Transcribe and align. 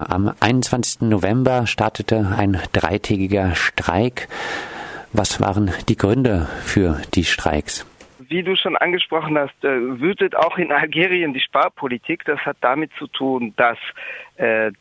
Am 0.00 0.32
21. 0.38 1.00
November 1.08 1.66
startete 1.66 2.32
ein 2.38 2.62
dreitägiger 2.72 3.56
Streik. 3.56 4.28
Was 5.12 5.40
waren 5.40 5.72
die 5.88 5.96
Gründe 5.96 6.46
für 6.62 7.02
die 7.14 7.24
Streiks? 7.24 7.84
Wie 8.20 8.44
du 8.44 8.54
schon 8.54 8.76
angesprochen 8.76 9.36
hast, 9.36 9.64
äh, 9.64 10.00
wütet 10.00 10.36
auch 10.36 10.56
in 10.56 10.70
Algerien 10.70 11.34
die 11.34 11.40
Sparpolitik. 11.40 12.24
Das 12.26 12.38
hat 12.46 12.58
damit 12.60 12.92
zu 12.96 13.08
tun, 13.08 13.54
dass 13.56 13.78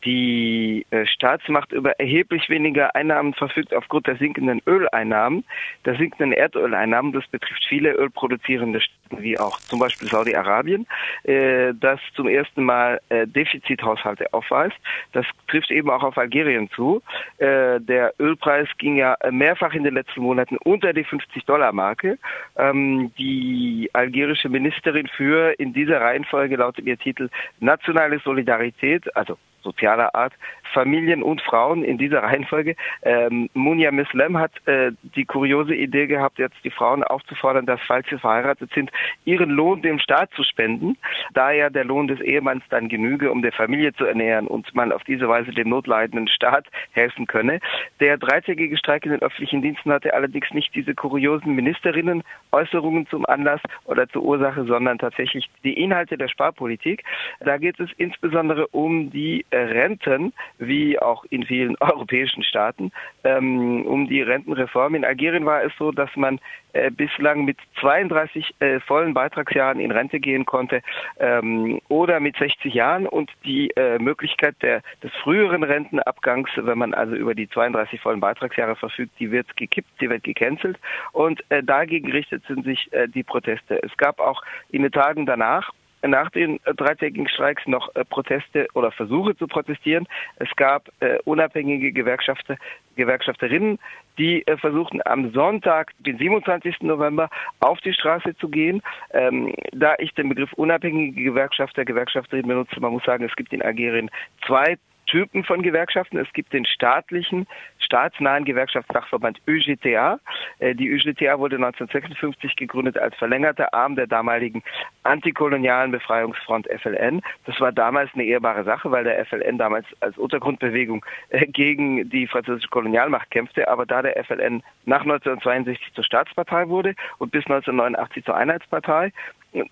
die 0.05 0.85
äh, 0.91 1.05
Staatsmacht 1.05 1.71
über 1.71 1.99
erheblich 1.99 2.49
weniger 2.49 2.95
Einnahmen 2.95 3.33
verfügt 3.33 3.73
aufgrund 3.73 4.07
der 4.07 4.17
sinkenden 4.17 4.61
Öleinnahmen, 4.67 5.43
der 5.85 5.95
sinkenden 5.95 6.31
Erdöleinnahmen. 6.31 7.11
Das 7.11 7.27
betrifft 7.27 7.65
viele 7.67 7.93
ölproduzierende 7.93 8.81
Staaten 8.81 9.23
wie 9.23 9.39
auch 9.39 9.59
zum 9.61 9.79
Beispiel 9.79 10.09
Saudi-Arabien, 10.09 10.85
äh, 11.23 11.73
das 11.79 11.99
zum 12.13 12.27
ersten 12.27 12.63
Mal 12.63 12.99
Defizithaushalte 13.09 14.33
aufweist. 14.33 14.75
Das 15.13 15.25
trifft 15.47 15.71
eben 15.71 15.89
auch 15.89 16.03
auf 16.03 16.17
Algerien 16.17 16.69
zu. 16.71 17.01
Der 17.39 18.13
Ölpreis 18.19 18.67
ging 18.77 18.97
ja 18.97 19.15
mehrfach 19.31 19.73
in 19.73 19.83
den 19.83 19.93
letzten 19.93 20.21
Monaten 20.21 20.57
unter 20.57 20.93
die 20.93 21.05
50-Dollar-Marke. 21.05 22.17
Ähm, 22.57 23.11
die 23.17 23.89
algerische 23.93 24.49
Ministerin 24.49 25.07
für 25.07 25.53
in 25.59 25.73
dieser 25.73 26.01
Reihenfolge 26.01 26.55
lautet 26.55 26.85
ihr 26.85 26.97
Titel 26.97 27.29
Nationale 27.59 28.19
Solidarität, 28.19 29.15
also 29.15 29.37
sozialer 29.67 30.09
Art, 30.15 30.33
Familien 30.73 31.23
und 31.23 31.41
Frauen 31.41 31.83
in 31.83 31.97
dieser 31.97 32.23
Reihenfolge. 32.23 32.75
Ähm, 33.03 33.49
Munja 33.53 33.91
Mislem 33.91 34.37
hat 34.37 34.51
äh, 34.67 34.91
die 35.15 35.25
kuriose 35.25 35.75
Idee 35.75 36.07
gehabt, 36.07 36.39
jetzt 36.39 36.57
die 36.63 36.71
Frauen 36.71 37.03
aufzufordern, 37.03 37.65
dass, 37.65 37.79
falls 37.87 38.07
sie 38.09 38.17
verheiratet 38.17 38.71
sind, 38.73 38.91
ihren 39.25 39.49
Lohn 39.49 39.81
dem 39.81 39.99
Staat 39.99 40.31
zu 40.33 40.43
spenden, 40.43 40.97
da 41.33 41.51
ja 41.51 41.69
der 41.69 41.85
Lohn 41.85 42.07
des 42.07 42.19
Ehemanns 42.21 42.63
dann 42.69 42.89
genüge, 42.89 43.31
um 43.31 43.41
der 43.41 43.51
Familie 43.51 43.93
zu 43.93 44.05
ernähren 44.05 44.47
und 44.47 44.73
man 44.75 44.91
auf 44.91 45.03
diese 45.03 45.27
Weise 45.27 45.51
dem 45.51 45.69
notleidenden 45.69 46.27
Staat 46.27 46.65
helfen 46.91 47.27
könne. 47.27 47.59
Der 47.99 48.17
dreitägige 48.17 48.77
Streik 48.77 49.05
in 49.05 49.11
den 49.11 49.21
öffentlichen 49.21 49.61
Diensten 49.61 49.91
hatte 49.91 50.13
allerdings 50.13 50.51
nicht 50.51 50.73
diese 50.75 50.93
kuriosen 50.93 51.55
Ministerinnen-Äußerungen 51.55 53.07
zum 53.07 53.25
Anlass 53.25 53.61
oder 53.85 54.07
zur 54.09 54.23
Ursache, 54.23 54.65
sondern 54.65 54.97
tatsächlich 54.97 55.49
die 55.63 55.73
Inhalte 55.73 56.17
der 56.17 56.27
Sparpolitik. 56.27 57.03
Da 57.39 57.57
geht 57.57 57.79
es 57.79 57.89
insbesondere 57.97 58.67
um 58.67 59.09
die 59.11 59.45
Renten, 59.51 60.33
wie 60.59 60.99
auch 60.99 61.25
in 61.29 61.43
vielen 61.43 61.75
europäischen 61.79 62.43
Staaten, 62.43 62.91
ähm, 63.23 63.85
um 63.85 64.07
die 64.07 64.21
Rentenreform. 64.21 64.95
In 64.95 65.05
Algerien 65.05 65.45
war 65.45 65.63
es 65.63 65.71
so, 65.77 65.91
dass 65.91 66.09
man 66.15 66.39
äh, 66.73 66.91
bislang 66.91 67.45
mit 67.45 67.57
32 67.79 68.55
äh, 68.59 68.79
vollen 68.81 69.13
Beitragsjahren 69.13 69.79
in 69.79 69.91
Rente 69.91 70.19
gehen 70.19 70.45
konnte 70.45 70.81
ähm, 71.19 71.79
oder 71.87 72.19
mit 72.19 72.37
60 72.37 72.73
Jahren 72.73 73.07
und 73.07 73.31
die 73.45 73.71
äh, 73.71 73.99
Möglichkeit 73.99 74.55
der, 74.61 74.81
des 75.01 75.11
früheren 75.23 75.63
Rentenabgangs, 75.63 76.49
wenn 76.55 76.77
man 76.77 76.93
also 76.93 77.15
über 77.15 77.35
die 77.35 77.49
32 77.49 77.99
vollen 77.99 78.19
Beitragsjahre 78.19 78.75
verfügt, 78.75 79.19
die 79.19 79.31
wird 79.31 79.55
gekippt, 79.57 79.89
die 80.01 80.09
wird 80.09 80.23
gecancelt 80.23 80.77
und 81.13 81.43
äh, 81.49 81.63
dagegen 81.63 82.11
richteten 82.11 82.63
sich 82.63 82.91
äh, 82.93 83.07
die 83.07 83.23
Proteste. 83.23 83.81
Es 83.81 83.95
gab 83.97 84.19
auch 84.19 84.43
in 84.69 84.83
den 84.83 84.91
Tagen 84.91 85.25
danach 85.25 85.71
nach 86.05 86.29
den 86.31 86.59
äh, 86.65 86.73
dreitägigen 86.73 87.27
Streiks 87.27 87.65
noch 87.65 87.93
äh, 87.95 88.05
Proteste 88.05 88.67
oder 88.73 88.91
Versuche 88.91 89.35
zu 89.35 89.47
protestieren. 89.47 90.07
Es 90.37 90.49
gab 90.55 90.89
äh, 90.99 91.17
unabhängige 91.25 91.91
Gewerkschafter, 91.91 92.57
Gewerkschafterinnen, 92.95 93.79
die 94.17 94.43
versuchten 94.59 95.01
am 95.05 95.31
Sonntag, 95.31 95.91
den 95.99 96.17
27. 96.17 96.81
November, 96.81 97.29
auf 97.59 97.79
die 97.81 97.93
Straße 97.93 98.35
zu 98.37 98.49
gehen. 98.49 98.81
Ähm, 99.11 99.53
da 99.71 99.95
ich 99.99 100.13
den 100.15 100.29
Begriff 100.29 100.51
unabhängige 100.53 101.23
Gewerkschafter, 101.23 101.85
Gewerkschafterin 101.85 102.47
benutze, 102.47 102.79
man 102.79 102.93
muss 102.93 103.03
sagen, 103.03 103.23
es 103.23 103.35
gibt 103.35 103.53
in 103.53 103.61
Algerien 103.61 104.09
zwei 104.45 104.77
Typen 105.07 105.43
von 105.43 105.61
Gewerkschaften. 105.61 106.17
Es 106.17 106.31
gibt 106.33 106.53
den 106.53 106.65
staatlichen, 106.65 107.47
staatsnahen 107.79 108.45
Gewerkschaftsfachverband 108.45 109.41
ÖGTA. 109.47 110.19
Äh, 110.59 110.75
die 110.75 110.89
ÖGTA 110.89 111.39
wurde 111.39 111.55
1956 111.55 112.55
gegründet 112.55 112.97
als 112.97 113.15
verlängerter 113.15 113.73
Arm 113.73 113.95
der 113.95 114.07
damaligen 114.07 114.63
antikolonialen 115.03 115.91
Befreiungsfront 115.91 116.67
FLN. 116.67 117.21
Das 117.45 117.59
war 117.59 117.71
damals 117.71 118.11
eine 118.13 118.25
ehrbare 118.25 118.63
Sache, 118.63 118.91
weil 118.91 119.05
der 119.05 119.25
FLN 119.25 119.57
damals 119.57 119.85
als 120.01 120.17
Untergrundbewegung 120.17 121.05
äh, 121.29 121.47
gegen 121.47 122.09
die 122.09 122.27
französische 122.27 122.69
Kolonialmacht 122.69 123.31
kämpfte. 123.31 123.67
Aber 123.67 123.85
da 123.85 124.01
der 124.01 124.23
FLN 124.23 124.61
nach 124.85 125.01
1962 125.01 125.93
zur 125.93 126.03
Staatspartei 126.03 126.67
wurde 126.67 126.93
und 127.17 127.31
bis 127.31 127.45
1989 127.45 128.25
zur 128.25 128.35
Einheitspartei, 128.35 129.11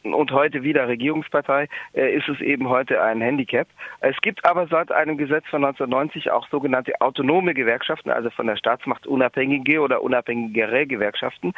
und 0.04 0.32
heute 0.32 0.64
wieder 0.64 0.88
Regierungspartei, 0.88 1.68
äh, 1.94 2.16
ist 2.16 2.28
es 2.30 2.40
eben 2.42 2.70
heute 2.70 3.02
ein 3.02 3.22
Handicap. 3.22 3.68
Es 4.02 4.16
gibt 4.22 4.46
aber 4.46 4.68
seit 4.68 4.92
einem 4.92 5.18
Gesetz 5.18 5.46
von 5.48 5.64
1990 5.64 6.32
auch 6.32 6.48
sogenannte 6.50 7.00
autonome 7.02 7.54
Gewerkschaften, 7.54 8.10
also 8.10 8.30
von 8.30 8.48
der 8.48 8.58
Staatsmacht 8.58 9.08
unabhängige 9.08 9.82
oder 9.82 10.02
unabhängigere 10.02 10.86
Gewerkschaften. 10.86 11.54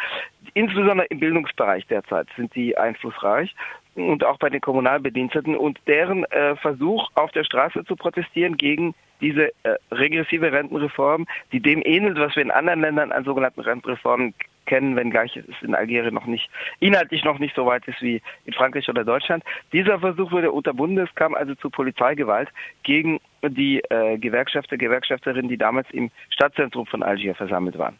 Insbesondere 0.54 1.08
im 1.08 1.20
Bildungsbereich 1.20 1.88
derzeit 1.88 2.28
sind 2.36 2.54
die 2.56 2.78
einflussreich 2.78 3.56
und 3.96 4.24
auch 4.24 4.38
bei 4.38 4.50
den 4.50 4.62
Kommunalbediensteten 4.62 5.56
und 5.56 5.80
deren 5.88 6.24
äh, 6.26 6.56
Versuch 6.58 7.10
auf 7.16 7.32
der 7.32 7.44
Straße 7.44 7.84
zu 7.86 7.96
protestieren 7.96 8.58
gegen 8.58 8.94
diese 9.22 9.52
äh, 9.64 9.78
regressive 9.92 10.52
Rentenreform, 10.52 11.26
die 11.52 11.60
dem 11.60 11.82
ähnelt, 11.84 12.20
was 12.20 12.36
wir 12.36 12.44
in 12.44 12.52
anderen 12.52 12.82
Ländern 12.82 13.12
an 13.12 13.24
sogenannten 13.24 13.62
Rentenreformen 13.62 14.34
kennen, 14.68 14.96
wenngleich 14.96 15.36
es 15.36 15.46
in 15.62 15.74
Algerien 15.74 16.14
noch 16.14 16.28
nicht, 16.28 16.48
inhaltlich 16.80 17.24
noch 17.24 17.40
nicht 17.40 17.56
so 17.56 17.66
weit 17.66 17.88
ist 17.88 18.02
wie 18.02 18.22
in 18.46 18.54
Frankreich 18.54 18.88
oder 18.88 19.04
Deutschland. 19.04 19.44
Dieser 19.74 20.00
Versuch 20.00 20.32
wurde 20.32 20.52
unterbunden. 20.52 21.00
Es 21.00 21.16
kam 21.16 21.34
also 21.34 21.56
zu 21.56 21.72
Polizeigewalt 21.72 22.50
gegen 22.84 23.20
die 23.44 23.82
äh, 23.90 24.18
Gewerkschafter, 24.18 24.78
Gewerkschafterinnen, 24.78 25.50
die 25.50 25.58
damals 25.58 25.88
im 25.92 26.12
Stadtzentrum 26.30 26.86
von 26.86 27.02
Algier 27.02 27.34
versammelt 27.34 27.78
waren. 27.80 27.98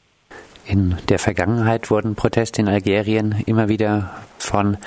In 0.66 0.98
der 1.08 1.18
Vergangenheit 1.18 1.90
wurden 1.90 2.16
Proteste 2.16 2.62
in 2.62 2.68
Algerien 2.68 3.42
immer 3.46 3.70
wieder 3.70 4.12
von 4.38 4.78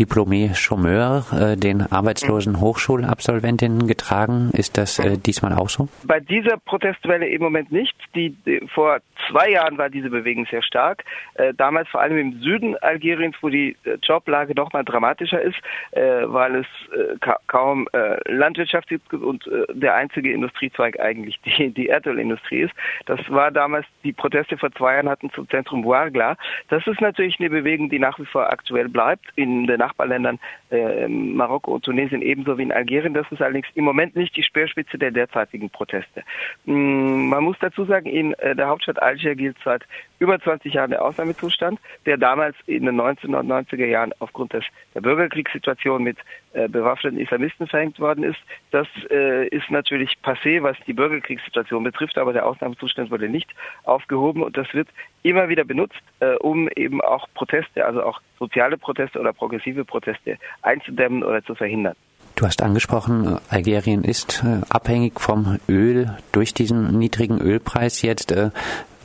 Diplomé 0.00 0.54
Chômeur, 0.54 1.24
äh, 1.38 1.56
den 1.58 1.82
arbeitslosen 1.82 2.58
Hochschulabsolventinnen, 2.58 3.86
getragen. 3.86 4.50
Ist 4.54 4.78
das 4.78 4.98
äh, 4.98 5.18
diesmal 5.18 5.52
auch 5.52 5.68
so? 5.68 5.88
Bei 6.04 6.20
dieser 6.20 6.56
Protestwelle 6.56 7.28
im 7.28 7.42
Moment 7.42 7.70
nicht. 7.70 7.94
Die, 8.14 8.30
die, 8.46 8.66
vor 8.74 9.00
zwei 9.28 9.50
Jahren 9.50 9.76
war 9.76 9.90
diese 9.90 10.08
Bewegung 10.08 10.46
sehr 10.50 10.62
stark. 10.62 11.04
Äh, 11.34 11.52
damals 11.52 11.88
vor 11.90 12.00
allem 12.00 12.16
im 12.16 12.40
Süden 12.40 12.76
Algeriens, 12.78 13.36
wo 13.42 13.50
die 13.50 13.76
äh, 13.84 13.98
Joblage 14.02 14.54
noch 14.54 14.72
mal 14.72 14.84
dramatischer 14.84 15.42
ist, 15.42 15.58
äh, 15.90 16.00
weil 16.24 16.56
es 16.56 16.66
äh, 16.96 17.18
ka 17.20 17.38
kaum 17.46 17.88
Landwirtschaft 18.26 18.88
gibt 18.88 19.12
und 19.12 19.48
der 19.72 19.94
einzige 19.94 20.32
Industriezweig 20.32 20.98
eigentlich 21.00 21.40
die, 21.42 21.70
die 21.70 21.88
Erdölindustrie 21.88 22.60
ist. 22.60 22.72
Das 23.06 23.20
war 23.28 23.50
damals 23.50 23.86
die 24.04 24.12
Proteste 24.12 24.56
vor 24.56 24.70
zwei 24.72 24.94
Jahren 24.94 25.08
hatten 25.08 25.30
zum 25.30 25.48
Zentrum 25.48 25.84
Ouargla. 25.84 26.36
Das 26.68 26.86
ist 26.86 27.00
natürlich 27.00 27.38
eine 27.40 27.50
Bewegung, 27.50 27.90
die 27.90 27.98
nach 27.98 28.18
wie 28.18 28.24
vor 28.24 28.50
aktuell 28.50 28.88
bleibt 28.88 29.26
in 29.34 29.66
den 29.66 29.82
Nachbarländern 29.90 30.38
äh, 30.70 31.08
Marokko 31.08 31.74
und 31.74 31.84
Tunesien 31.84 32.22
ebenso 32.22 32.58
wie 32.58 32.62
in 32.62 32.72
Algerien. 32.72 33.14
Das 33.14 33.26
ist 33.30 33.42
allerdings 33.42 33.66
im 33.74 33.84
Moment 33.84 34.16
nicht 34.16 34.36
die 34.36 34.42
Speerspitze 34.42 34.98
der 34.98 35.10
derzeitigen 35.10 35.70
Proteste. 35.70 36.22
Mm, 36.64 37.28
man 37.28 37.44
muss 37.44 37.56
dazu 37.60 37.84
sagen, 37.84 38.06
in 38.06 38.34
äh, 38.34 38.54
der 38.54 38.68
Hauptstadt 38.68 39.02
Algier 39.02 39.34
gilt 39.34 39.56
seit 39.64 39.82
über 40.20 40.38
20 40.38 40.74
Jahren 40.74 40.90
der 40.90 41.02
Ausnahmezustand, 41.02 41.80
der 42.06 42.16
damals 42.16 42.54
in 42.66 42.84
den 42.84 43.00
1990er 43.00 43.86
Jahren 43.86 44.12
aufgrund 44.20 44.52
des, 44.52 44.64
der 44.94 45.00
Bürgerkriegssituation 45.00 46.02
mit 46.02 46.18
äh, 46.52 46.68
bewaffneten 46.68 47.18
Islamisten 47.18 47.66
verhängt 47.66 47.98
worden 47.98 48.22
ist. 48.22 48.38
Das 48.70 48.86
äh, 49.10 49.48
ist 49.48 49.70
natürlich 49.70 50.18
passé, 50.22 50.62
was 50.62 50.76
die 50.86 50.92
Bürgerkriegssituation 50.92 51.82
betrifft, 51.82 52.18
aber 52.18 52.32
der 52.32 52.46
Ausnahmezustand 52.46 53.10
wurde 53.10 53.28
nicht 53.28 53.50
aufgehoben 53.84 54.42
und 54.42 54.56
das 54.56 54.72
wird 54.74 54.88
immer 55.22 55.48
wieder 55.48 55.64
benutzt, 55.64 56.00
äh, 56.20 56.34
um 56.36 56.68
eben 56.76 57.00
auch 57.00 57.26
Proteste, 57.34 57.84
also 57.84 58.02
auch 58.02 58.20
soziale 58.38 58.76
Proteste 58.76 59.18
oder 59.18 59.32
progressive 59.32 59.84
Proteste 59.84 60.36
einzudämmen 60.62 61.24
oder 61.24 61.42
zu 61.42 61.54
verhindern. 61.54 61.96
Du 62.36 62.46
hast 62.46 62.62
angesprochen, 62.62 63.38
Algerien 63.50 64.02
ist 64.02 64.42
äh, 64.44 64.62
abhängig 64.70 65.20
vom 65.20 65.58
Öl 65.68 66.16
durch 66.32 66.54
diesen 66.54 66.98
niedrigen 66.98 67.38
Ölpreis 67.38 68.00
jetzt. 68.02 68.32
Äh, 68.32 68.50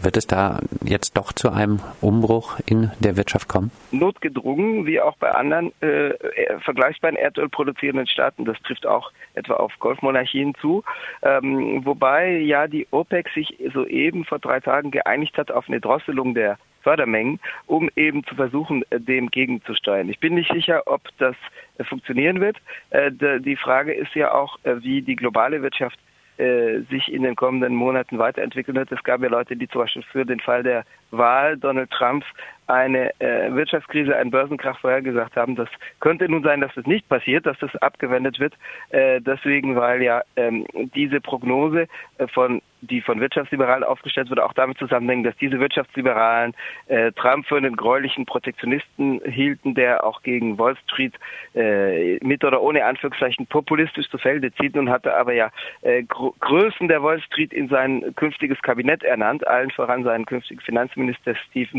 wird 0.06 0.16
es 0.16 0.28
da 0.28 0.60
jetzt 0.84 1.18
doch 1.18 1.34
zu 1.34 1.52
einem 1.52 1.80
Umbruch 2.00 2.60
in 2.66 2.92
der 3.00 3.18
Wirtschaft 3.18 3.50
kommen? 3.50 3.72
Notgedrungen, 3.92 4.86
wie 4.86 5.02
auch 5.02 5.18
bei 5.18 5.31
anderen 5.31 5.74
äh, 5.81 6.13
vergleichbaren 6.60 7.18
erdölproduzierenden 7.18 8.07
Staaten. 8.07 8.46
Das 8.46 8.62
trifft 8.62 8.86
auch 8.86 9.12
etwa 9.34 9.56
auf 9.56 9.74
Golfmonarchien 9.80 10.54
zu. 10.62 10.84
Ähm, 11.24 11.84
wobei 11.84 12.38
ja 12.38 12.68
die 12.68 12.88
OPEC 12.92 13.30
sich 13.34 13.57
soeben 13.74 14.24
vor 14.24 14.40
drei 14.40 14.60
Tagen 14.60 14.92
geeinigt 14.92 15.38
hat 15.38 15.52
auf 15.52 15.68
eine 15.68 15.81
Drosselung 15.81 16.36
der 16.36 16.57
Fördermengen, 16.86 17.40
um 17.66 17.90
eben 17.96 18.24
zu 18.25 18.36
versuchen, 18.36 18.84
äh, 18.92 19.00
dem 19.00 19.31
gegenzusteuern. 19.31 20.07
Ich 20.07 20.19
bin 20.19 20.36
nicht 20.36 20.54
sicher, 20.54 20.84
ob 20.86 21.02
das 21.18 21.36
äh, 21.80 21.84
funktionieren 21.84 22.40
wird. 22.40 22.57
Äh, 22.92 23.12
die 23.40 23.56
Frage 23.56 23.92
ist 23.92 24.13
ja 24.13 24.31
auch, 24.34 24.60
wie 24.63 25.02
die 25.02 25.16
globale 25.16 25.63
Wirtschaft 25.63 25.98
äh, 26.37 26.81
sich 26.89 27.11
in 27.11 27.23
den 27.23 27.35
kommenden 27.35 27.75
Monaten 27.75 28.17
weiterentwickeln 28.17 28.75
wird. 28.75 28.91
Es 28.91 29.03
gab 29.03 29.21
ja 29.21 29.29
Leute, 29.29 29.55
die 29.55 29.67
zum 29.67 29.81
Beispiel 29.81 30.03
für 30.11 30.25
den 30.25 30.39
Fall 30.39 30.63
der 30.63 30.85
Wahl 31.11 31.57
Donald 31.57 31.89
Trumps 31.91 32.25
eine 32.67 33.12
äh, 33.19 33.53
Wirtschaftskrise, 33.53 34.15
einen 34.15 34.31
Börsenkrach 34.31 34.79
vorhergesagt 34.79 35.35
haben. 35.35 35.56
Das 35.56 35.69
könnte 36.00 36.27
nun 36.29 36.44
sein, 36.44 36.62
dass 36.62 36.73
das 36.75 36.85
nicht 36.85 37.07
passiert, 37.09 37.45
dass 37.45 37.57
das 37.59 37.75
abgewendet 37.77 38.39
wird. 38.39 38.53
Äh, 38.89 39.21
deswegen, 39.21 39.75
weil 39.75 40.01
ja 40.01 40.21
ähm, 40.35 40.65
diese 40.95 41.21
Prognose 41.21 41.88
äh, 42.17 42.27
von 42.27 42.62
die 42.81 43.01
von 43.01 43.19
Wirtschaftsliberalen 43.19 43.83
aufgestellt 43.83 44.29
wurde, 44.29 44.45
auch 44.45 44.53
damit 44.53 44.77
zusammenhängen, 44.77 45.23
dass 45.23 45.35
diese 45.38 45.59
Wirtschaftsliberalen 45.59 46.53
äh, 46.88 47.12
Trump 47.13 47.47
für 47.47 47.57
einen 47.57 47.75
gräulichen 47.75 48.25
Protektionisten 48.25 49.21
hielten, 49.25 49.75
der 49.75 50.03
auch 50.03 50.21
gegen 50.21 50.57
Wall 50.57 50.75
Street 50.88 51.13
äh, 51.56 52.23
mit 52.23 52.44
oder 52.44 52.61
ohne 52.61 52.85
Anführungszeichen 52.85 53.47
populistisch 53.47 54.09
zu 54.09 54.18
Felde 54.18 54.53
zieht. 54.56 54.75
Nun 54.75 54.89
hatte 54.89 55.15
aber 55.15 55.33
ja 55.33 55.50
äh, 55.81 56.03
Größen 56.03 56.88
der 56.88 57.01
Wall 57.03 57.21
Street 57.21 57.53
in 57.53 57.69
sein 57.69 58.13
künftiges 58.15 58.61
Kabinett 58.61 59.03
ernannt, 59.03 59.47
allen 59.47 59.71
voran 59.71 60.03
seinen 60.03 60.25
künftigen 60.25 60.61
Finanzminister 60.61 61.35
Steve 61.50 61.69
äh, 61.73 61.77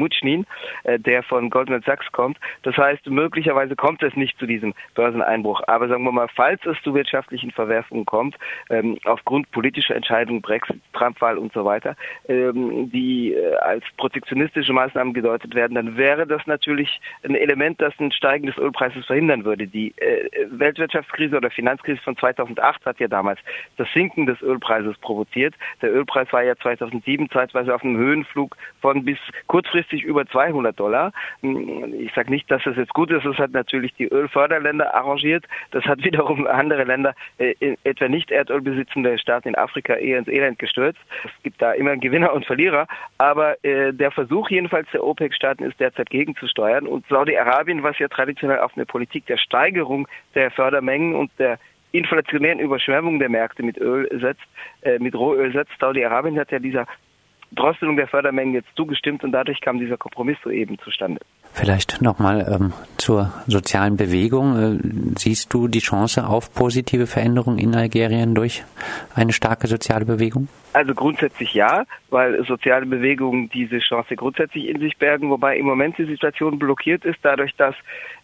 der 0.84 1.22
von 1.22 1.50
Goldman 1.50 1.82
Sachs 1.82 2.10
kommt. 2.12 2.38
Das 2.62 2.76
heißt, 2.76 3.06
möglicherweise 3.06 3.76
kommt 3.76 4.02
es 4.02 4.14
nicht 4.16 4.38
zu 4.38 4.46
diesem 4.46 4.74
Börseneinbruch. 4.94 5.62
Aber 5.66 5.88
sagen 5.88 6.04
wir 6.04 6.12
mal, 6.12 6.28
falls 6.34 6.64
es 6.66 6.76
zu 6.82 6.94
wirtschaftlichen 6.94 7.50
Verwerfungen 7.50 8.04
kommt, 8.04 8.36
ähm, 8.70 8.98
aufgrund 9.04 9.50
politischer 9.50 9.94
Entscheidungen, 9.94 10.42
Brexit, 10.42 10.80
Trump-Wahl 10.92 11.38
und 11.38 11.52
so 11.52 11.64
weiter, 11.64 11.96
ähm, 12.28 12.90
die 12.90 13.34
äh, 13.34 13.54
als 13.56 13.84
protektionistische 13.96 14.72
Maßnahmen 14.72 15.14
gedeutet 15.14 15.54
werden, 15.54 15.74
dann 15.74 15.96
wäre 15.96 16.26
das 16.26 16.46
natürlich 16.46 17.00
ein 17.22 17.34
Element, 17.34 17.80
das 17.80 17.94
ein 17.98 18.12
Steigen 18.12 18.46
des 18.46 18.56
Ölpreises 18.58 19.06
verhindern 19.06 19.44
würde. 19.44 19.66
Die 19.66 19.94
äh, 19.98 20.28
Weltwirtschaftskrise 20.50 21.36
oder 21.36 21.50
Finanzkrise 21.50 22.00
von 22.02 22.16
2008 22.16 22.84
hat 22.86 22.98
ja 23.00 23.08
damals 23.08 23.40
das 23.76 23.88
Sinken 23.92 24.26
des 24.26 24.40
Ölpreises 24.42 24.96
provoziert. 24.98 25.54
Der 25.82 25.92
Ölpreis 25.92 26.32
war 26.32 26.42
ja 26.42 26.56
2007 26.56 27.30
zeitweise 27.30 27.74
auf 27.74 27.84
einem 27.84 27.96
Höhenflug 27.96 28.56
von 28.80 29.04
bis 29.04 29.18
kurzfristig 29.46 30.02
über 30.02 30.26
200 30.26 30.65
Dollar. 30.72 31.12
Hm, 31.40 31.94
ich 31.98 32.12
sage 32.14 32.30
nicht, 32.30 32.50
dass 32.50 32.62
das 32.64 32.76
jetzt 32.76 32.94
gut 32.94 33.10
ist. 33.10 33.24
Das 33.24 33.36
hat 33.38 33.52
natürlich 33.52 33.94
die 33.94 34.08
Ölförderländer 34.08 34.94
arrangiert. 34.94 35.44
Das 35.70 35.84
hat 35.84 35.98
wiederum 36.04 36.46
andere 36.46 36.84
Länder, 36.84 37.14
äh, 37.38 37.54
etwa 37.84 38.08
nicht 38.08 38.30
Erdöl 38.30 38.60
besitzende 38.60 39.18
Staaten 39.18 39.48
in 39.48 39.54
Afrika, 39.54 39.94
eher 39.94 40.18
ins 40.18 40.28
Elend 40.28 40.58
gestürzt. 40.58 41.00
Es 41.24 41.42
gibt 41.42 41.60
da 41.60 41.72
immer 41.72 41.96
Gewinner 41.96 42.32
und 42.32 42.46
Verlierer. 42.46 42.86
Aber 43.18 43.62
äh, 43.64 43.92
der 43.92 44.10
Versuch 44.10 44.50
jedenfalls 44.50 44.88
der 44.92 45.04
OPEC-Staaten 45.04 45.64
ist 45.64 45.80
derzeit 45.80 46.10
gegenzusteuern. 46.10 46.86
Und 46.86 47.06
Saudi-Arabien, 47.08 47.82
was 47.82 47.98
ja 47.98 48.08
traditionell 48.08 48.60
auf 48.60 48.76
eine 48.76 48.86
Politik 48.86 49.26
der 49.26 49.36
Steigerung 49.36 50.08
der 50.34 50.50
Fördermengen 50.50 51.14
und 51.14 51.30
der 51.38 51.58
inflationären 51.92 52.60
Überschwemmung 52.60 53.18
der 53.18 53.28
Märkte 53.28 53.62
mit 53.62 53.78
Öl 53.78 54.08
setzt, 54.20 54.46
äh, 54.82 54.98
mit 54.98 55.14
Rohöl 55.14 55.52
setzt. 55.52 55.72
Saudi-Arabien 55.80 56.38
hat 56.38 56.50
ja 56.50 56.58
dieser 56.58 56.86
Drosselung 57.56 57.96
der 57.96 58.06
Fördermengen 58.06 58.54
jetzt 58.54 58.68
zugestimmt 58.76 59.24
und 59.24 59.32
dadurch 59.32 59.60
kam 59.60 59.78
dieser 59.78 59.96
Kompromiss 59.96 60.36
soeben 60.44 60.78
zustande. 60.78 61.20
Vielleicht 61.52 62.00
nochmal 62.02 62.46
ähm, 62.48 62.72
zur 63.06 63.32
sozialen 63.46 63.96
Bewegung. 63.96 64.46
Äh, 64.58 64.78
siehst 65.16 65.54
du 65.54 65.68
die 65.68 65.78
Chance 65.78 66.26
auf 66.26 66.52
positive 66.52 67.06
Veränderungen 67.06 67.58
in 67.58 67.72
Algerien 67.76 68.34
durch 68.34 68.64
eine 69.14 69.32
starke 69.32 69.68
soziale 69.68 70.04
Bewegung? 70.04 70.48
Also 70.72 70.92
grundsätzlich 70.92 71.54
ja, 71.54 71.84
weil 72.10 72.44
soziale 72.44 72.84
Bewegungen 72.84 73.48
diese 73.48 73.78
Chance 73.78 74.16
grundsätzlich 74.16 74.66
in 74.66 74.80
sich 74.80 74.98
bergen, 74.98 75.30
wobei 75.30 75.56
im 75.56 75.66
Moment 75.66 75.96
die 75.98 76.04
Situation 76.04 76.58
blockiert 76.58 77.04
ist, 77.04 77.18
dadurch, 77.22 77.54
dass 77.56 77.76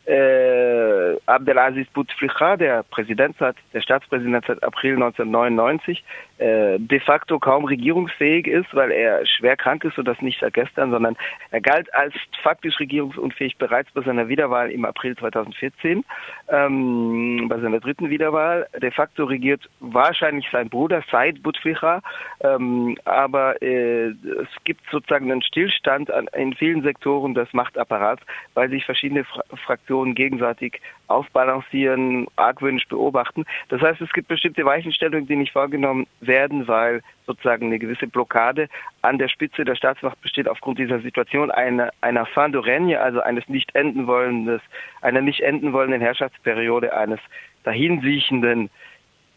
äh, 0.04 1.16
Abdelaziz 1.26 1.88
Bouteflika, 1.90 2.56
der 2.56 2.82
Präsident 2.82 3.36
seit, 3.38 3.54
der 3.72 3.80
Staatspräsident 3.82 4.44
seit 4.46 4.62
April 4.64 4.94
1999, 4.94 6.02
äh, 6.38 6.78
de 6.78 6.98
facto 6.98 7.38
kaum 7.38 7.64
regierungsfähig 7.64 8.48
ist, 8.48 8.74
weil 8.74 8.90
er 8.90 9.24
schwer 9.26 9.56
krank 9.56 9.84
ist 9.84 9.96
und 9.98 10.08
das 10.08 10.20
nicht 10.20 10.40
seit 10.40 10.54
gestern, 10.54 10.90
sondern 10.90 11.16
er 11.52 11.60
galt 11.60 11.92
als 11.94 12.14
faktisch 12.42 12.80
regierungsunfähig 12.80 13.58
bereits 13.58 13.92
bei 13.92 14.02
seiner 14.02 14.26
Wiederwahl 14.26 14.71
im 14.72 14.84
April 14.84 15.16
2014, 15.16 16.04
ähm, 16.48 17.46
bei 17.48 17.58
seiner 17.60 17.80
dritten 17.80 18.10
Wiederwahl. 18.10 18.66
De 18.80 18.90
facto 18.90 19.24
regiert 19.24 19.68
wahrscheinlich 19.80 20.46
sein 20.50 20.68
Bruder 20.68 21.02
Said 21.10 21.42
Bouteflika, 21.42 22.02
ähm, 22.40 22.96
aber 23.04 23.60
äh, 23.62 24.08
es 24.08 24.48
gibt 24.64 24.82
sozusagen 24.90 25.30
einen 25.30 25.42
Stillstand 25.42 26.10
an, 26.10 26.28
in 26.36 26.54
vielen 26.54 26.82
Sektoren 26.82 27.34
des 27.34 27.52
Machtapparats, 27.52 28.22
weil 28.54 28.70
sich 28.70 28.84
verschiedene 28.84 29.24
Fra 29.24 29.42
Fraktionen 29.64 30.14
gegenseitig 30.14 30.80
aufbalancieren, 31.08 32.26
argwöhnisch 32.36 32.88
beobachten. 32.88 33.44
Das 33.68 33.80
heißt, 33.80 34.00
es 34.00 34.12
gibt 34.12 34.28
bestimmte 34.28 34.64
Weichenstellungen, 34.64 35.26
die 35.26 35.36
nicht 35.36 35.52
vorgenommen 35.52 36.06
werden, 36.20 36.66
weil 36.66 37.02
sozusagen 37.26 37.66
eine 37.66 37.78
gewisse 37.78 38.06
Blockade 38.06 38.68
an 39.02 39.18
der 39.18 39.28
Spitze 39.28 39.64
der 39.64 39.76
Staatsmacht 39.76 40.20
besteht 40.20 40.48
aufgrund 40.48 40.78
dieser 40.78 41.00
Situation 41.00 41.50
einer, 41.50 41.90
einer 42.00 42.26
fin 42.26 42.52
de 42.52 42.60
règne, 42.60 42.96
also 42.96 43.20
eines 43.20 43.48
nicht 43.48 43.74
enden 43.74 44.06
wollendes, 44.06 44.60
einer 45.00 45.20
nicht 45.20 45.40
enden 45.40 45.72
wollenden 45.72 46.00
Herrschaftsperiode 46.00 46.96
eines 46.96 47.20
dahinsiechenden 47.64 48.70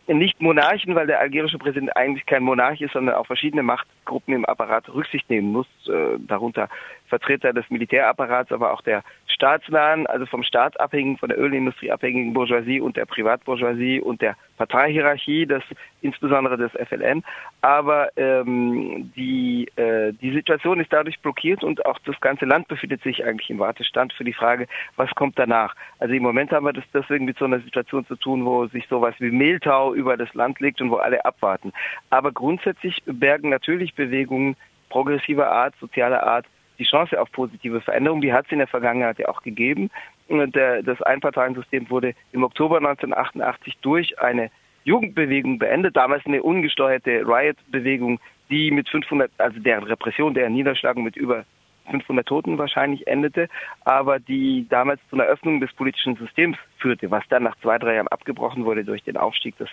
nicht 0.08 0.40
Monarchen, 0.42 0.96
weil 0.96 1.08
der 1.08 1.20
algerische 1.20 1.58
Präsident 1.58 1.96
eigentlich 1.98 2.26
kein 2.26 2.44
Monarch 2.44 2.80
ist, 2.82 2.94
sondern 2.94 3.16
auf 3.16 3.28
verschiedene 3.28 3.64
Machtgruppen 4.06 4.34
im 4.34 4.46
Apparat 4.46 4.88
Rücksicht 4.94 5.30
nehmen 5.30 5.52
muss, 5.52 5.68
äh, 5.88 6.18
darunter 6.20 6.70
Vertreter 7.08 7.54
des 7.54 7.70
Militärapparats, 7.70 8.52
aber 8.52 8.72
auch 8.72 8.82
der 8.82 9.04
staatsnahen, 9.28 10.08
also 10.08 10.26
vom 10.26 10.44
Staat 10.44 10.80
abhängigen, 10.80 11.18
von 11.18 11.30
der 11.30 11.40
Ölindustrie 11.40 11.92
abhängigen 11.92 12.34
Bourgeoisie 12.34 12.80
und 12.80 12.96
der 12.96 13.06
Privatbourgeoisie 13.06 14.00
und 14.00 14.22
der 14.22 14.36
Parteihierarchie, 14.58 15.46
des, 15.46 15.64
insbesondere 16.02 16.58
des 16.58 16.72
FLN. 16.72 17.24
Aber 17.62 18.10
ähm, 18.16 19.12
die, 19.16 19.68
äh, 19.76 20.14
die 20.14 20.32
Situation 20.32 20.80
ist 20.80 20.94
dadurch 20.94 21.20
blockiert 21.20 21.64
und 21.64 21.86
auch 21.86 22.00
das 22.06 22.20
ganze 22.22 22.46
Land 22.46 22.68
befindet 22.68 23.04
sich 23.04 23.26
eigentlich 23.26 23.50
im 23.50 23.60
Wartestand 23.60 24.14
für 24.14 24.24
die 24.24 24.34
Frage, 24.34 24.68
was 24.96 25.10
kommt 25.16 25.38
danach. 25.38 25.76
Also 26.00 26.14
im 26.14 26.24
Moment 26.24 26.52
haben 26.52 26.66
wir 26.66 26.74
das 26.74 26.86
deswegen 26.94 27.26
mit 27.26 27.38
so 27.38 27.46
einer 27.46 27.60
Situation 27.60 28.06
zu 28.06 28.16
tun, 28.16 28.46
wo 28.46 28.68
sich 28.68 28.88
sowas 28.88 29.16
wie 29.20 29.32
Mehltau 29.32 29.94
über 29.94 30.16
das 30.16 30.34
Land 30.34 30.60
legt 30.60 30.80
und 30.82 30.92
wo 30.92 30.96
alle 30.96 31.26
abwarten. 31.26 31.74
Aber 32.10 32.32
grundsätzlich 32.32 33.04
bergen 33.06 33.50
natürlich 33.50 33.95
Bewegungen 33.96 34.56
progressiver 34.90 35.52
Art, 35.52 35.74
sozialer 35.80 36.24
Art, 36.24 36.46
die 36.80 36.84
Chance 36.86 37.20
auf 37.20 37.32
positive 37.32 37.82
Veränderung, 37.82 38.22
die 38.22 38.34
hat 38.34 38.46
es 38.46 38.52
in 38.52 38.60
der 38.60 38.68
Vergangenheit 38.68 39.20
ja 39.20 39.28
auch 39.28 39.42
gegeben. 39.42 39.90
Und 40.28 40.56
der, 40.56 40.84
das 40.84 41.02
Einparteiensystem 41.02 41.90
wurde 41.90 42.14
im 42.32 42.44
Oktober 42.44 42.78
1988 42.78 43.78
durch 43.82 44.20
eine 44.20 44.50
Jugendbewegung 44.84 45.60
beendet, 45.60 45.96
damals 45.96 46.26
eine 46.26 46.44
ungesteuerte 46.44 47.28
Riot-Bewegung, 47.28 48.20
die 48.50 48.72
mit 48.72 48.88
500, 48.90 49.32
also 49.38 49.60
deren 49.60 49.84
Repression, 49.84 50.34
deren 50.34 50.54
Niederschlagung 50.54 51.04
mit 51.04 51.16
über 51.16 51.46
500 51.86 52.28
Toten 52.28 52.58
wahrscheinlich 52.58 53.08
endete, 53.08 53.48
aber 53.84 54.20
die 54.20 54.68
damals 54.70 55.00
zu 55.10 55.16
einer 55.16 55.26
Öffnung 55.26 55.60
des 55.60 55.74
politischen 55.74 56.16
Systems 56.16 56.58
führte, 56.78 57.12
was 57.12 57.24
dann 57.30 57.44
nach 57.44 57.56
zwei, 57.62 57.78
drei 57.78 57.96
Jahren 57.96 58.08
abgebrochen 58.08 58.66
wurde 58.66 58.84
durch 58.84 59.04
den 59.04 59.18
Aufstieg 59.18 59.58
des 59.58 59.70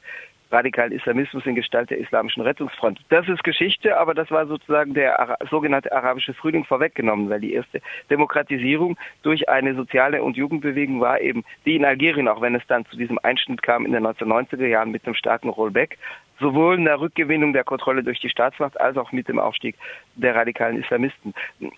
radikalen 0.52 0.92
Islamismus 0.92 1.46
in 1.46 1.54
Gestalt 1.54 1.90
der 1.90 1.98
Islamischen 1.98 2.42
Rettungsfront. 2.42 3.00
Das 3.08 3.28
ist 3.28 3.42
Geschichte, 3.42 3.96
aber 3.98 4.14
das 4.14 4.30
war 4.30 4.46
sozusagen 4.46 4.94
der 4.94 5.18
Ara 5.18 5.36
sogenannte 5.50 5.92
arabische 5.92 6.34
Frühling 6.34 6.64
vorweggenommen, 6.64 7.30
weil 7.30 7.40
die 7.40 7.54
erste 7.54 7.80
Demokratisierung 8.10 8.96
durch 9.22 9.48
eine 9.48 9.74
soziale 9.74 10.22
und 10.22 10.36
Jugendbewegung 10.36 11.00
war 11.00 11.20
eben 11.20 11.44
die 11.64 11.76
in 11.76 11.84
Algerien, 11.84 12.28
auch 12.28 12.40
wenn 12.40 12.54
es 12.54 12.66
dann 12.66 12.84
zu 12.86 12.96
diesem 12.96 13.18
Einschnitt 13.22 13.62
kam 13.62 13.86
in 13.86 13.92
den 13.92 14.06
1990er 14.06 14.66
Jahren 14.66 14.90
mit 14.90 15.06
einem 15.06 15.14
starken 15.14 15.48
Rollback, 15.48 15.98
sowohl 16.42 16.76
in 16.76 16.84
der 16.84 17.00
Rückgewinnung 17.00 17.52
der 17.54 17.64
Kontrolle 17.64 18.02
durch 18.02 18.20
die 18.20 18.28
Staatsmacht 18.28 18.78
als 18.80 18.96
auch 18.96 19.12
mit 19.12 19.28
dem 19.28 19.38
Aufstieg 19.38 19.76
der 20.16 20.34
radikalen 20.34 20.82
Islamisten. 20.82 21.32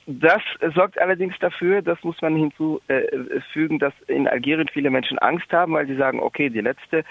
Das 0.06 0.42
sorgt 0.74 0.98
allerdings 0.98 1.38
dafür, 1.38 1.82
das 1.82 2.02
muss 2.02 2.20
man 2.22 2.34
hinzufügen, 2.34 3.78
dass 3.78 3.92
in 4.08 4.26
Algerien 4.26 4.68
viele 4.68 4.90
Menschen 4.90 5.18
Angst 5.18 5.52
haben, 5.52 5.74
weil 5.74 5.86
sie 5.86 5.96
sagen, 5.96 6.20
okay, 6.20 6.50
die 6.50 6.60
letzte 6.60 7.04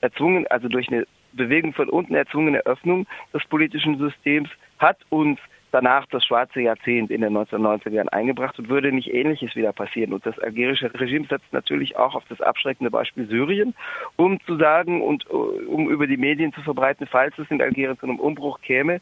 erzwungen, 0.00 0.46
also 0.48 0.68
durch 0.68 0.88
eine 0.88 1.06
Bewegung 1.32 1.72
von 1.72 1.88
unten 1.88 2.14
erzwungene 2.14 2.64
Öffnung 2.66 3.06
des 3.32 3.44
politischen 3.46 3.98
Systems 3.98 4.50
hat 4.78 4.98
uns 5.08 5.38
danach 5.72 6.06
das 6.06 6.24
schwarze 6.24 6.60
Jahrzehnt 6.60 7.10
in 7.10 7.22
den 7.22 7.36
1990er 7.36 7.90
Jahren 7.90 8.08
eingebracht 8.10 8.58
und 8.58 8.68
würde 8.68 8.92
nicht 8.92 9.12
Ähnliches 9.12 9.56
wieder 9.56 9.72
passieren. 9.72 10.12
Und 10.12 10.24
das 10.24 10.38
algerische 10.38 10.92
Regime 10.94 11.26
setzt 11.26 11.52
natürlich 11.52 11.96
auch 11.96 12.14
auf 12.14 12.24
das 12.28 12.40
abschreckende 12.40 12.90
Beispiel 12.90 13.26
Syrien, 13.26 13.74
um 14.16 14.38
zu 14.46 14.56
sagen 14.56 15.02
und 15.02 15.28
um 15.28 15.88
über 15.88 16.06
die 16.06 16.16
Medien 16.16 16.52
zu 16.52 16.62
verbreiten, 16.62 17.06
falls 17.10 17.36
es 17.38 17.50
in 17.50 17.60
Algerien 17.60 17.98
zu 17.98 18.06
einem 18.06 18.20
Umbruch 18.20 18.60
käme, 18.60 19.00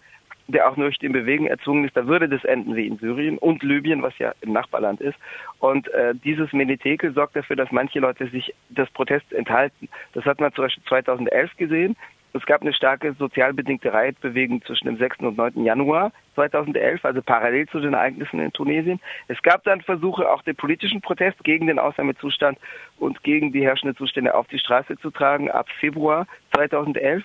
der 0.52 0.68
auch 0.68 0.74
durch 0.74 0.98
den 0.98 1.12
Bewegen 1.12 1.46
erzwungen 1.46 1.84
ist, 1.84 1.96
da 1.96 2.06
würde 2.06 2.28
das 2.28 2.44
enden 2.44 2.74
wie 2.74 2.86
in 2.86 2.98
Syrien 2.98 3.38
und 3.38 3.62
Libyen, 3.62 4.02
was 4.02 4.16
ja 4.18 4.32
im 4.40 4.52
Nachbarland 4.52 5.00
ist. 5.00 5.18
Und 5.58 5.88
äh, 5.88 6.14
dieses 6.14 6.52
Menetekel 6.52 7.12
sorgt 7.12 7.36
dafür, 7.36 7.56
dass 7.56 7.70
manche 7.70 8.00
Leute 8.00 8.28
sich 8.28 8.54
des 8.68 8.90
Protests 8.90 9.32
enthalten. 9.32 9.88
Das 10.12 10.24
hat 10.24 10.40
man 10.40 10.52
zum 10.52 10.64
Beispiel 10.64 10.84
2011 10.84 11.56
gesehen. 11.56 11.96
Es 12.32 12.46
gab 12.46 12.62
eine 12.62 12.72
starke 12.72 13.12
sozial 13.14 13.52
bedingte 13.52 13.92
Riotbewegung 13.92 14.62
zwischen 14.64 14.86
dem 14.86 14.98
6. 14.98 15.18
und 15.20 15.36
9. 15.36 15.64
Januar 15.64 16.12
2011, 16.36 17.04
also 17.04 17.22
parallel 17.22 17.68
zu 17.68 17.80
den 17.80 17.94
Ereignissen 17.94 18.38
in 18.38 18.52
Tunesien. 18.52 19.00
Es 19.26 19.42
gab 19.42 19.64
dann 19.64 19.80
Versuche, 19.80 20.30
auch 20.30 20.42
den 20.42 20.54
politischen 20.54 21.00
Protest 21.00 21.42
gegen 21.42 21.66
den 21.66 21.80
Ausnahmezustand 21.80 22.58
und 22.98 23.22
gegen 23.24 23.52
die 23.52 23.64
herrschenden 23.64 23.96
Zustände 23.96 24.34
auf 24.34 24.46
die 24.46 24.60
Straße 24.60 24.96
zu 24.98 25.10
tragen 25.10 25.50
ab 25.50 25.68
Februar 25.80 26.26
2011. 26.54 27.24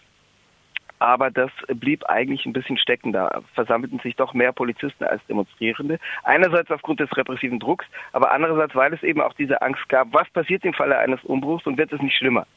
aber 0.97 1.29
das 1.29 1.51
blieb 1.67 2.05
eigentlich 2.05 2.45
ein 2.45 2.53
bisschen 2.53 2.77
stecken. 2.77 3.11
Da 3.11 3.41
versammelten 3.53 3.99
sich 3.99 4.15
doch 4.15 4.33
mehr 4.33 4.53
Polizisten 4.53 5.03
als 5.03 5.23
Demonstrierende. 5.27 5.99
Einerseits 6.23 6.71
aufgrund 6.71 6.99
des 6.99 7.15
repressiven 7.15 7.59
Drucks, 7.59 7.85
aber 8.13 8.31
andererseits, 8.31 8.73
weil 8.75 8.93
es 8.93 9.03
eben 9.03 9.21
auch 9.21 9.33
diese 9.33 9.61
Angst 9.61 9.87
gab, 9.89 10.13
was 10.13 10.27
passiert 10.29 10.63
im 10.65 10.73
Falle 10.73 10.97
eines 10.97 11.23
Umbruchs 11.23 11.67
und 11.67 11.77
wird 11.77 11.91
es 11.93 12.01
nicht 12.01 12.17
schlimmer. 12.17 12.47